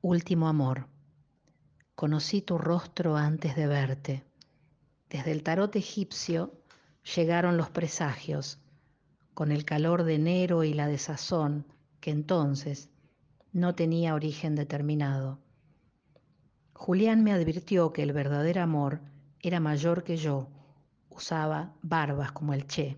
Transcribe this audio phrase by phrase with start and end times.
[0.00, 0.86] Último amor.
[1.96, 4.24] Conocí tu rostro antes de verte.
[5.10, 6.52] Desde el tarot egipcio
[7.16, 8.60] llegaron los presagios,
[9.34, 11.66] con el calor de enero y la desazón
[11.98, 12.90] que entonces
[13.52, 15.40] no tenía origen determinado.
[16.74, 19.00] Julián me advirtió que el verdadero amor
[19.40, 20.46] era mayor que yo,
[21.10, 22.96] usaba barbas como el Che.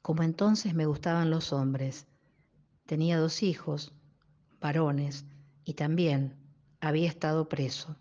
[0.00, 2.06] Como entonces me gustaban los hombres,
[2.86, 3.92] tenía dos hijos,
[4.60, 5.24] varones,
[5.66, 6.36] y también
[6.80, 7.96] había estado preso.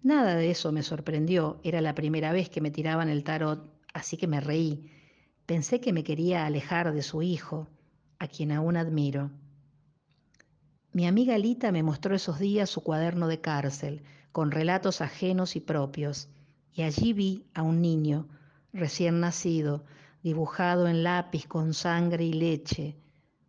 [0.00, 4.16] Nada de eso me sorprendió, era la primera vez que me tiraban el tarot, así
[4.16, 4.92] que me reí.
[5.44, 7.68] Pensé que me quería alejar de su hijo,
[8.20, 9.32] a quien aún admiro.
[10.92, 15.60] Mi amiga Lita me mostró esos días su cuaderno de cárcel, con relatos ajenos y
[15.60, 16.28] propios,
[16.72, 18.28] y allí vi a un niño
[18.72, 19.84] recién nacido,
[20.22, 22.96] dibujado en lápiz con sangre y leche,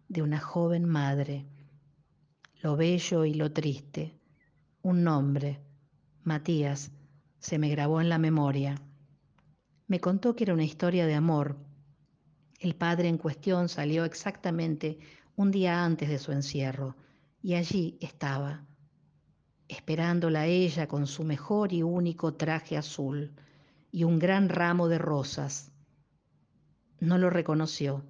[0.07, 1.45] de una joven madre
[2.63, 4.17] lo bello y lo triste.
[4.83, 5.59] Un nombre,
[6.23, 6.91] Matías,
[7.37, 8.81] se me grabó en la memoria.
[9.87, 11.57] Me contó que era una historia de amor.
[12.61, 14.97] El padre en cuestión salió exactamente
[15.35, 16.95] un día antes de su encierro
[17.41, 18.65] y allí estaba,
[19.67, 23.33] esperándola a ella con su mejor y único traje azul
[23.91, 25.73] y un gran ramo de rosas.
[27.01, 28.05] No lo reconoció,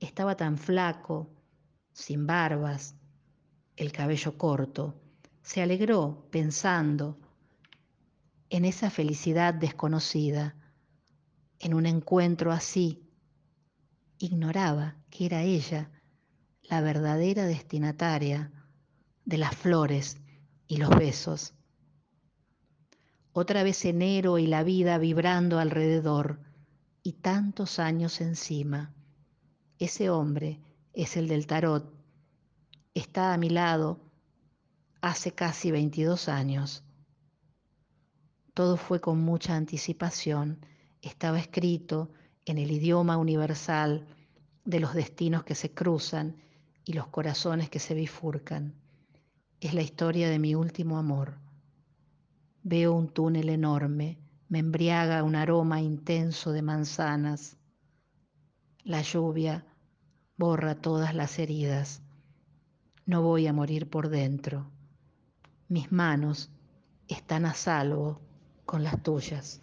[0.00, 1.30] estaba tan flaco,
[1.92, 2.96] sin barbas,
[3.76, 4.94] el cabello corto,
[5.42, 7.18] se alegró pensando
[8.50, 10.54] en esa felicidad desconocida,
[11.58, 13.08] en un encuentro así.
[14.18, 15.90] Ignoraba que era ella
[16.62, 18.52] la verdadera destinataria
[19.24, 20.18] de las flores
[20.66, 21.54] y los besos.
[23.32, 26.40] Otra vez enero y la vida vibrando alrededor
[27.02, 28.94] y tantos años encima.
[29.78, 30.60] Ese hombre
[30.92, 32.01] es el del tarot
[32.94, 34.00] está a mi lado
[35.00, 36.84] hace casi 22 años.
[38.54, 40.66] Todo fue con mucha anticipación,
[41.00, 42.10] estaba escrito
[42.44, 44.06] en el idioma universal
[44.64, 46.36] de los destinos que se cruzan
[46.84, 48.74] y los corazones que se bifurcan.
[49.60, 51.38] Es la historia de mi último amor.
[52.62, 57.56] Veo un túnel enorme, me embriaga un aroma intenso de manzanas.
[58.84, 59.64] La lluvia
[60.36, 62.02] borra todas las heridas
[63.06, 64.66] no voy a morir por dentro.
[65.68, 66.50] Mis manos
[67.08, 68.20] están a salvo
[68.64, 69.60] con las tuyas.